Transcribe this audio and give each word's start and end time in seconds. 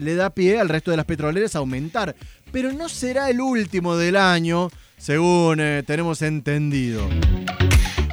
le 0.00 0.14
da 0.14 0.30
pie 0.30 0.60
al 0.60 0.68
resto 0.68 0.92
de 0.92 0.96
las 0.96 1.06
petroleras 1.06 1.56
a 1.56 1.58
aumentar. 1.58 2.14
Pero 2.52 2.72
no 2.72 2.88
será 2.88 3.30
el 3.30 3.40
último 3.40 3.96
del 3.96 4.14
año, 4.14 4.68
según 4.96 5.58
eh, 5.58 5.82
tenemos 5.84 6.22
entendido. 6.22 7.02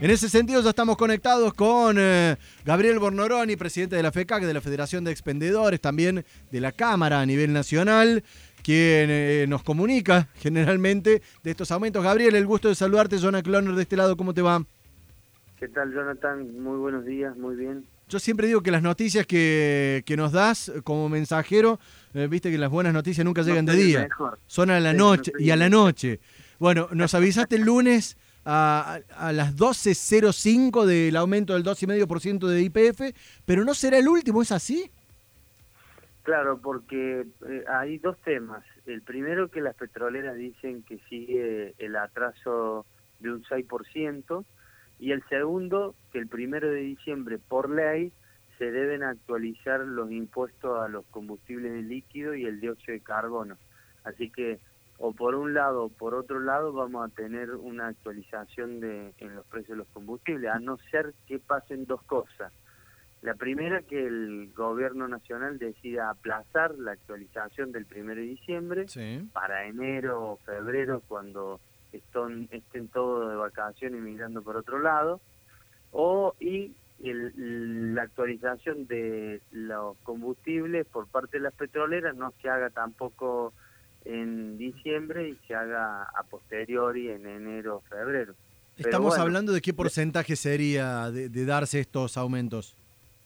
En 0.02 0.10
ese 0.10 0.28
sentido 0.28 0.64
ya 0.64 0.72
estamos 0.72 0.98
conectados 0.98 1.54
con 1.54 1.98
eh, 2.00 2.38
Gabriel 2.66 2.98
Bornoroni, 2.98 3.56
presidente 3.56 3.96
de 3.96 4.02
la 4.02 4.12
FECAC, 4.12 4.46
de 4.46 4.56
la 4.56 4.62
Federación 4.62 5.04
de 5.04 5.12
Expendedores, 5.12 5.80
también 5.80 6.26
de 6.52 6.60
la 6.60 6.72
Cámara 6.72 7.22
a 7.22 7.26
nivel 7.28 7.54
nacional, 7.54 8.24
quien 8.64 9.08
eh, 9.12 9.46
nos 9.48 9.62
comunica 9.62 10.30
generalmente 10.38 11.22
de 11.44 11.52
estos 11.52 11.70
aumentos. 11.70 12.04
Gabriel, 12.04 12.34
el 12.34 12.48
gusto 12.48 12.68
de 12.68 12.74
saludarte, 12.74 13.20
Jonathan 13.20 13.44
Cloner 13.44 13.76
de 13.76 13.84
este 13.84 13.96
lado, 13.96 14.18
¿cómo 14.18 14.34
te 14.34 14.42
va? 14.42 14.64
¿Qué 15.60 15.68
tal, 15.68 15.94
Jonathan? 15.94 16.64
Muy 16.64 16.80
buenos 16.80 17.06
días, 17.06 17.38
muy 17.38 17.56
bien. 17.56 17.86
Yo 18.08 18.20
siempre 18.20 18.48
digo 18.48 18.62
que 18.62 18.72
las 18.72 18.84
noticias 18.84 19.26
que, 19.26 20.04
nos 20.18 20.32
das 20.32 20.72
como 20.84 21.10
mensajero, 21.10 21.80
eh, 22.14 22.28
viste 22.28 22.52
que 22.52 22.58
las 22.58 22.70
buenas 22.70 22.94
noticias 22.94 23.26
nunca 23.26 23.42
llegan 23.42 23.66
de 23.66 23.76
día, 23.76 24.08
son 24.46 24.70
a 24.70 24.80
la 24.80 24.94
noche 24.94 25.32
y 25.40 25.50
a 25.50 25.56
la 25.56 25.70
noche. 25.70 26.20
Bueno, 26.60 26.88
nos 26.92 27.14
avisaste 27.16 27.56
el 27.56 27.64
lunes 27.64 28.18
a, 28.46 29.00
a 29.18 29.32
las 29.34 29.56
12.05 29.56 30.86
del 30.86 31.16
aumento 31.16 31.54
del 31.54 31.64
2,5% 31.64 32.48
de 32.48 32.62
IPF, 32.62 33.16
pero 33.46 33.66
no 33.66 33.74
será 33.74 33.98
el 33.98 34.08
último, 34.08 34.42
¿es 34.42 34.52
así? 34.52 34.92
Claro, 36.26 36.58
porque 36.60 37.28
eh, 37.48 37.64
hay 37.68 38.00
dos 38.00 38.18
temas. 38.22 38.64
El 38.88 39.04
primero 39.04 39.50
que 39.50 39.62
las 39.62 39.76
petroleras 39.76 40.36
dicen 40.36 40.82
que 40.82 41.00
sigue 41.08 41.76
el 41.78 41.96
atraso 41.96 42.88
de 43.20 43.32
un 43.32 43.44
6%, 43.44 44.44
y 45.00 45.12
el 45.12 45.24
segundo, 45.28 45.96
que 46.12 46.20
el 46.20 46.28
primero 46.28 46.70
de 46.70 46.80
diciembre, 46.82 47.38
por 47.38 47.70
ley, 47.70 48.12
se 48.58 48.72
deben 48.72 49.04
actualizar 49.04 49.82
los 49.82 50.12
impuestos 50.12 50.80
a 50.80 50.88
los 50.88 51.06
combustibles 51.08 51.74
de 51.74 51.82
líquido 51.82 52.36
y 52.36 52.46
el 52.46 52.62
dióxido 52.62 52.94
de 52.94 53.02
carbono. 53.02 53.58
Así 54.04 54.30
que, 54.30 54.60
o 54.98 55.12
por 55.12 55.36
un 55.36 55.54
lado 55.54 55.86
o 55.86 55.90
por 55.90 56.14
otro 56.14 56.40
lado, 56.40 56.72
vamos 56.72 57.06
a 57.06 57.14
tener 57.14 57.52
una 57.52 57.88
actualización 57.88 58.80
de, 58.80 59.14
en 59.18 59.36
los 59.36 59.46
precios 59.48 59.70
de 59.70 59.78
los 59.78 59.88
combustibles, 59.90 60.50
a 60.50 60.60
no 60.60 60.78
ser 60.90 61.14
que 61.28 61.40
pasen 61.40 61.86
dos 61.86 62.02
cosas. 62.04 62.54
La 63.22 63.34
primera, 63.34 63.82
que 63.82 64.06
el 64.06 64.54
gobierno 64.56 65.08
nacional 65.08 65.58
decida 65.58 66.12
aplazar 66.12 66.76
la 66.78 66.92
actualización 66.92 67.72
del 67.72 67.86
primero 67.86 68.22
de 68.22 68.28
diciembre 68.28 68.86
para 69.34 69.66
enero 69.66 70.32
o 70.32 70.38
febrero, 70.38 71.02
cuando 71.08 71.60
estén, 71.98 72.50
estén 72.52 72.88
todos 72.88 73.30
de 73.30 73.36
vacaciones 73.36 74.00
y 74.00 74.02
mirando 74.02 74.42
por 74.42 74.58
otro 74.58 74.80
lado, 74.80 75.22
o 75.92 76.34
y 76.40 76.74
la 77.00 78.04
actualización 78.04 78.88
de 78.88 79.42
los 79.52 79.98
combustibles 80.04 80.86
por 80.86 81.08
parte 81.08 81.38
de 81.38 81.44
las 81.44 81.54
petroleras 81.54 82.16
no 82.16 82.34
se 82.42 82.50
haga 82.50 82.70
tampoco 82.70 83.54
en 84.06 84.58
diciembre 84.58 85.30
y 85.30 85.36
se 85.48 85.56
haga 85.56 86.04
a 86.04 86.24
posteriori 86.30 87.10
en 87.10 87.28
enero 87.28 87.78
o 87.78 87.82
febrero. 87.82 88.34
Estamos 88.78 89.18
hablando 89.18 89.52
de 89.52 89.62
qué 89.62 89.74
porcentaje 89.74 90.36
sería 90.36 91.12
de, 91.12 91.46
darse 91.46 91.80
estos 91.80 92.18
aumentos. 92.18 92.76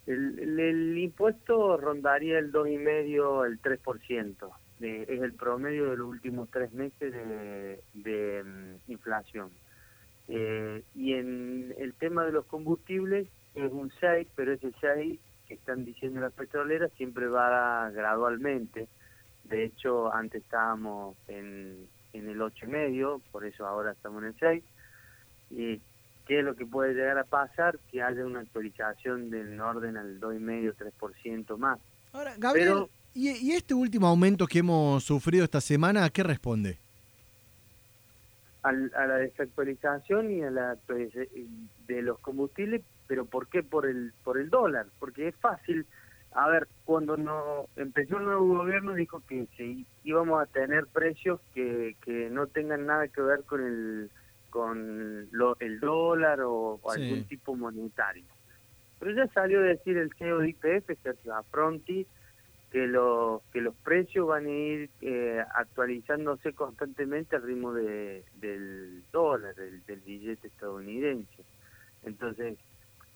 El, 0.05 0.59
el, 0.59 0.97
impuesto 0.97 1.77
rondaría 1.77 2.39
el 2.39 2.51
2,5, 2.51 3.45
el 3.45 3.61
3% 3.61 4.51
es 4.79 5.21
el 5.21 5.33
promedio 5.33 5.89
de 5.89 5.97
los 5.97 6.07
últimos 6.07 6.49
tres 6.51 6.71
meses 6.73 7.13
de, 7.13 8.43
mm, 8.43 8.91
inflación. 8.91 9.49
Eh, 10.27 10.83
y 10.95 11.13
en 11.13 11.73
el 11.77 11.93
tema 11.93 12.25
de 12.25 12.31
los 12.31 12.45
combustibles 12.45 13.27
es 13.55 13.71
un 13.71 13.91
6, 13.99 14.27
pero 14.35 14.53
ese 14.53 14.71
6 14.79 15.19
que 15.47 15.53
están 15.55 15.85
diciendo 15.85 16.21
las 16.21 16.33
petroleras 16.33 16.91
siempre 16.93 17.27
va 17.27 17.89
gradualmente. 17.89 18.87
De 19.45 19.63
hecho, 19.65 20.13
antes 20.13 20.43
estábamos 20.43 21.17
en, 21.27 21.87
en 22.13 22.29
el 22.29 22.39
8,5, 22.39 23.21
por 23.31 23.45
eso 23.45 23.65
ahora 23.65 23.91
estamos 23.91 24.21
en 24.21 24.27
el 24.29 24.35
6. 24.39 24.63
Y 25.51 25.81
¿Qué 26.29 26.37
es 26.37 26.45
lo 26.45 26.55
que 26.55 26.67
puede 26.67 26.93
llegar 26.93 27.17
a 27.17 27.23
pasar? 27.23 27.79
Que 27.91 28.03
haya 28.03 28.23
una 28.23 28.41
actualización 28.41 29.31
del 29.31 29.59
orden 29.59 29.97
al 29.97 30.21
2,5-3% 30.21 31.57
más. 31.57 31.79
Ahora, 32.13 32.35
Gabriel, 32.37 32.85
¿Y, 33.13 33.51
este 33.51 33.73
último 33.73 34.07
aumento 34.07 34.47
que 34.47 34.59
hemos 34.59 35.03
sufrido 35.03 35.43
esta 35.43 35.61
semana, 35.61 36.05
a 36.05 36.09
qué 36.09 36.23
responde? 36.23 36.79
a 38.61 38.71
la 38.73 39.15
desactualización 39.15 40.31
y 40.31 40.43
a 40.43 40.51
la 40.51 40.77
de 41.87 42.01
los 42.01 42.19
combustibles, 42.19 42.81
pero 43.07 43.25
¿por 43.25 43.47
qué? 43.47 43.63
Por 43.63 43.87
el, 43.87 44.13
por 44.23 44.37
el 44.37 44.49
dólar, 44.49 44.87
porque 44.99 45.29
es 45.29 45.35
fácil. 45.37 45.85
A 46.33 46.47
ver, 46.49 46.67
cuando 46.83 47.17
no 47.17 47.67
empezó 47.77 48.17
el 48.17 48.25
nuevo 48.25 48.59
gobierno 48.59 48.93
dijo 48.93 49.23
que 49.27 49.47
sí, 49.57 49.87
íbamos 50.03 50.43
a 50.43 50.45
tener 50.45 50.85
precios 50.87 51.39
que, 51.53 51.95
que 52.03 52.29
no 52.29 52.47
tengan 52.47 52.85
nada 52.85 53.07
que 53.07 53.21
ver 53.21 53.43
con 53.45 53.65
el 53.65 54.11
con 54.49 55.27
lo, 55.31 55.55
el 55.59 55.79
dólar 55.79 56.41
o, 56.41 56.79
algún 56.89 57.23
tipo 57.25 57.55
monetario. 57.55 58.25
Pero 58.99 59.11
ya 59.13 59.27
salió 59.33 59.59
a 59.59 59.63
decir 59.63 59.97
el 59.97 60.11
CEO 60.17 60.39
de 60.39 60.49
IPF, 60.49 60.91
Sergio 61.01 61.35
Afronti, 61.35 62.05
que 62.71 62.87
los 62.87 63.41
que 63.51 63.61
los 63.61 63.75
precios 63.75 64.27
van 64.27 64.45
a 64.45 64.49
ir 64.49 64.89
eh, 65.01 65.43
actualizándose 65.55 66.53
constantemente 66.53 67.35
al 67.35 67.43
ritmo 67.43 67.73
de, 67.73 68.23
del 68.35 69.03
dólar, 69.11 69.55
del, 69.55 69.99
billete 70.01 70.47
estadounidense. 70.47 71.43
Entonces, 72.03 72.57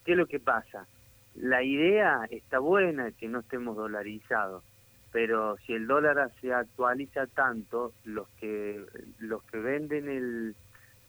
¿qué 0.04 0.14
es 0.14 0.18
lo 0.18 0.26
que 0.26 0.40
pasa? 0.40 0.88
La 1.36 1.64
idea 1.64 2.28
está 2.30 2.60
buena 2.60 3.12
que 3.12 3.28
no 3.28 3.40
estemos 3.40 3.76
dolarizados, 3.76 4.64
pero 5.12 5.58
si 5.66 5.74
el 5.74 5.88
dólar 5.88 6.32
se 6.42 6.54
actualiza 6.54 7.28
tanto, 7.28 7.94
los 8.06 8.28
que 8.40 8.84
los 9.20 9.44
que 9.44 9.58
venden 9.60 10.10
el 10.10 10.56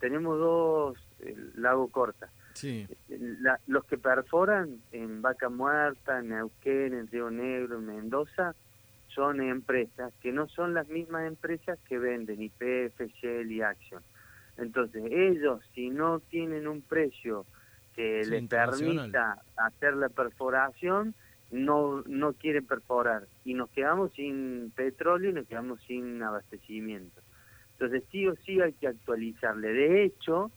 tenemos 0.00 0.38
dos 0.38 0.98
el 1.20 1.52
lago 1.56 1.88
corta 1.88 2.28
Sí. 2.54 2.86
los 3.66 3.84
que 3.84 3.98
perforan 3.98 4.80
en 4.92 5.22
Vaca 5.22 5.48
Muerta, 5.48 6.20
en 6.20 6.28
Neuquén, 6.28 6.94
en 6.94 7.08
Río 7.08 7.30
Negro, 7.30 7.78
en 7.78 7.86
Mendoza, 7.86 8.54
son 9.08 9.40
empresas 9.40 10.12
que 10.20 10.32
no 10.32 10.48
son 10.48 10.74
las 10.74 10.88
mismas 10.88 11.26
empresas 11.26 11.78
que 11.88 11.98
venden 11.98 12.42
IPF, 12.42 13.00
Shell 13.20 13.50
y 13.50 13.62
Action. 13.62 14.02
Entonces, 14.56 15.04
ellos, 15.10 15.60
si 15.74 15.90
no 15.90 16.20
tienen 16.20 16.66
un 16.68 16.80
precio 16.82 17.44
que 17.94 18.22
les 18.24 18.48
permita 18.48 19.42
hacer 19.56 19.94
la 19.94 20.08
perforación, 20.08 21.14
no, 21.50 22.02
no 22.06 22.32
quieren 22.34 22.66
perforar. 22.66 23.26
Y 23.44 23.54
nos 23.54 23.70
quedamos 23.70 24.12
sin 24.14 24.72
petróleo 24.74 25.30
y 25.30 25.34
nos 25.34 25.46
quedamos 25.46 25.80
sin 25.86 26.22
abastecimiento. 26.22 27.20
Entonces, 27.72 28.04
sí 28.10 28.26
o 28.26 28.36
sí 28.44 28.60
hay 28.60 28.72
que 28.74 28.88
actualizarle. 28.88 29.72
De 29.72 30.04
hecho, 30.04 30.50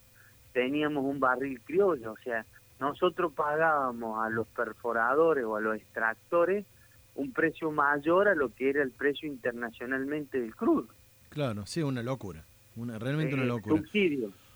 teníamos 0.58 1.06
un 1.06 1.20
barril 1.20 1.62
criollo, 1.62 2.14
o 2.14 2.18
sea, 2.24 2.44
nosotros 2.80 3.32
pagábamos 3.34 4.26
a 4.26 4.28
los 4.32 4.48
perforadores 4.48 5.46
o 5.46 5.56
a 5.56 5.62
los 5.62 5.76
extractores 5.76 6.66
un 7.14 7.32
precio 7.32 7.70
mayor 7.70 8.28
a 8.28 8.34
lo 8.34 8.52
que 8.56 8.72
era 8.72 8.82
el 8.82 8.90
precio 8.90 9.30
internacionalmente 9.30 10.42
del 10.42 10.56
crudo. 10.56 10.88
Claro, 11.30 11.68
sí, 11.68 11.84
una 11.84 12.02
locura, 12.02 12.44
una 12.76 12.98
realmente 12.98 13.36
una 13.36 13.44
eh, 13.44 13.48
locura. 13.48 13.84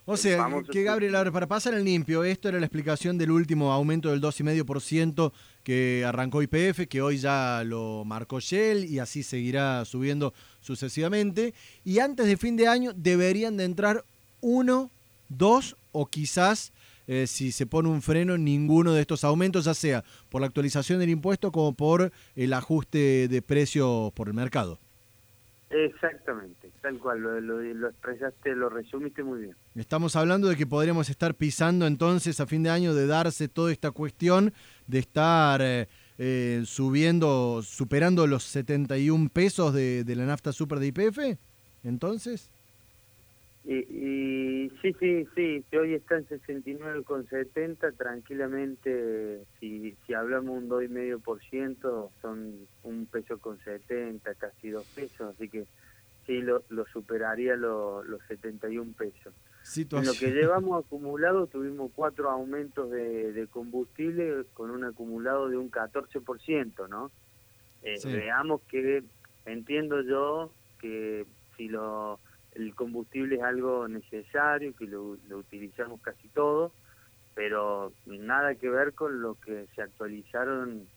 O 0.06 0.18
sea, 0.18 0.50
que 0.72 0.82
Gabriel, 0.82 1.14
para 1.32 1.46
pasar 1.46 1.76
el 1.76 1.84
limpio, 1.84 2.24
esto 2.24 2.50
era 2.50 2.60
la 2.60 2.66
explicación 2.66 3.20
del 3.20 3.30
último 3.30 3.72
aumento 3.72 4.10
del 4.10 4.22
2,5% 4.22 5.32
que 5.64 6.04
arrancó 6.04 6.42
IPF, 6.42 6.88
que 6.90 7.04
hoy 7.04 7.18
ya 7.18 7.62
lo 7.64 8.06
marcó 8.06 8.40
Shell 8.40 8.86
y 8.86 8.98
así 8.98 9.22
seguirá 9.22 9.86
subiendo 9.86 10.34
sucesivamente. 10.62 11.54
Y 11.86 12.00
antes 12.00 12.26
de 12.26 12.38
fin 12.38 12.58
de 12.58 12.68
año 12.68 12.92
deberían 12.96 13.56
de 13.56 13.66
entrar 13.66 14.04
uno 14.42 14.90
dos 15.30 15.76
o 15.92 16.06
quizás 16.06 16.74
eh, 17.08 17.28
si 17.28 17.52
se 17.52 17.66
pone 17.66 17.90
un 17.90 18.02
freno 18.02 18.38
ninguno 18.38 18.94
de 18.94 19.02
estos 19.02 19.24
aumentos, 19.24 19.66
ya 19.66 19.74
sea 19.74 20.04
por 20.30 20.42
la 20.42 20.48
actualización 20.48 21.00
del 21.00 21.10
impuesto 21.10 21.52
como 21.52 21.74
por 21.74 22.12
el 22.36 22.54
ajuste 22.54 23.28
de 23.28 23.42
precios 23.42 24.12
por 24.14 24.28
el 24.28 24.34
mercado. 24.34 24.80
Exactamente, 25.70 26.70
tal 26.82 27.00
cual, 27.00 27.22
lo, 27.22 27.88
expresaste, 27.90 28.56
lo 28.56 28.70
resumiste 28.70 29.24
muy 29.24 29.42
bien. 29.42 29.56
Estamos 29.76 30.18
hablando 30.18 30.50
de 30.50 30.58
que 30.58 30.68
podríamos 30.68 31.10
estar 31.10 31.34
pisando 31.34 31.88
entonces 31.88 32.42
a 32.42 32.46
fin 32.46 32.62
de 32.64 32.70
año 32.70 32.94
de 32.94 33.08
darse 33.08 33.48
toda 33.48 33.72
esta 33.72 33.92
cuestión 33.92 34.54
de 34.88 35.00
estar 35.00 35.62
eh, 35.62 35.88
eh, 36.18 36.64
subiendo, 36.66 37.62
superando 37.64 38.28
los 38.28 38.44
71 38.44 39.30
pesos 39.30 39.74
de, 39.74 40.04
de 40.04 40.16
la 40.18 40.26
nafta 40.26 40.52
super 40.52 40.80
de 40.80 40.88
IPF, 40.88 41.20
entonces. 41.84 42.52
Y, 43.64 44.72
sí, 44.82 44.96
sí, 45.00 45.28
sí, 45.36 45.64
hoy 45.78 45.94
está 45.94 46.18
en 46.18 46.28
69,70, 46.28 47.96
tranquilamente, 47.96 49.44
si, 49.60 49.96
si 50.06 50.14
hablamos 50.16 50.58
un 50.58 50.68
2,5%, 50.68 52.10
son 52.22 52.68
un 52.84 53.06
peso 53.06 53.38
con 53.38 53.60
70, 53.60 54.34
casi 54.36 54.70
dos 54.72 54.88
pesos, 54.96 55.36
así 55.36 55.48
que 55.48 55.66
sí, 56.26 56.42
lo, 56.42 56.64
lo 56.70 56.86
superaría 56.88 57.56
los 57.56 58.04
71 58.28 58.94
pesos. 58.98 59.34
En 59.76 60.06
lo 60.06 60.14
que 60.14 60.32
llevamos 60.32 60.84
acumulado, 60.84 61.46
tuvimos 61.46 61.92
cuatro 61.94 62.32
aumentos 62.32 62.90
de, 62.90 63.32
de 63.32 63.46
combustible 63.46 64.46
con 64.56 64.72
un 64.72 64.84
acumulado 64.86 65.50
de 65.50 65.58
un 65.58 65.70
14%, 65.70 66.90
¿no? 66.90 67.12
Eh, 67.84 68.00
veamos 68.04 68.62
que, 68.68 69.04
entiendo 69.46 70.02
yo 70.02 70.52
que 70.80 71.28
si 71.58 71.68
lo 71.68 72.20
el 72.54 72.76
combustible 72.76 73.38
es 73.38 73.44
algo 73.44 73.88
necesario, 73.88 74.74
que 74.76 74.86
lo, 74.86 75.18
utilizamos 75.38 76.02
casi 76.02 76.28
todo, 76.30 76.72
pero 77.34 77.94
nada 78.06 78.56
que 78.56 78.70
ver 78.70 78.94
con 78.94 79.22
lo 79.22 79.36
que 79.36 79.68
se 79.76 79.82
actualizaron 79.82 80.88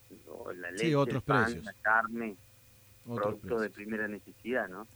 la 0.55 0.71
leche, 0.71 0.95
otros 0.95 1.23
pan, 1.23 1.63
la 1.63 1.73
carne, 1.81 2.35
productos 3.05 3.61
de 3.61 3.69
primera 3.69 4.07
necesidad, 4.07 4.67
¿no? 4.67 4.87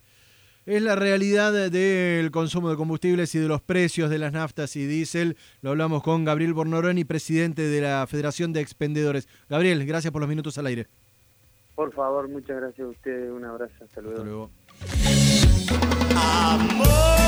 Es 0.66 0.82
la 0.84 0.96
realidad 0.96 1.72
del 1.72 2.30
consumo 2.30 2.70
de 2.70 2.76
combustibles 2.76 3.34
y 3.34 3.40
de 3.40 3.48
los 3.48 3.62
precios 3.62 4.10
de 4.10 4.20
las 4.20 4.34
naftas 4.34 4.76
y 4.76 4.86
diésel. 4.86 5.36
Lo 5.62 5.72
hablamos 5.72 6.04
con 6.04 6.26
Gabriel 6.26 6.54
Bornoroni, 6.54 7.06
presidente 7.06 7.64
de 7.64 7.82
la 7.82 8.06
Federación 8.06 8.54
de 8.54 8.62
Expendedores. 8.62 9.28
Gabriel, 9.50 9.84
gracias 9.88 10.12
por 10.12 10.22
los 10.22 10.30
minutos 10.30 10.58
al 10.60 10.68
aire. 10.68 10.86
Por 11.74 11.92
favor, 11.94 12.28
muchas 12.28 12.58
gracias 12.58 12.86
a 12.86 12.90
ustedes. 12.90 13.32
Un 13.32 13.46
abrazo. 13.46 13.74
Hasta 13.84 14.02
luego. 14.02 14.18
Hasta 14.18 14.30
luego. 14.30 15.19
Amor. 16.16 17.19